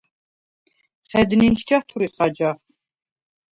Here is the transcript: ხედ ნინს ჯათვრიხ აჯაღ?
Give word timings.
ხედ 1.11 1.37
ნინს 1.43 1.67
ჯათვრიხ 1.73 2.17
აჯაღ? 2.29 2.59